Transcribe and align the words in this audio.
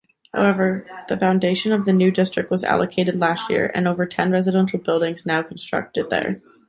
However, 0.33 0.87
the 1.09 1.15
foundation 1.17 1.71
of 1.71 1.85
the 1.85 1.93
new 1.93 2.09
district 2.09 2.49
was 2.49 2.63
allocated 2.63 3.19
last 3.21 3.51
year, 3.51 3.71
and 3.75 3.87
over 3.87 4.07
ten 4.07 4.31
residential 4.31 4.79
buildings 4.79 5.27
now 5.27 5.43
constructed 5.43 6.09
there. 6.09 6.41